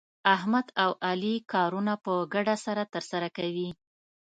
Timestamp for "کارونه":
1.53-1.93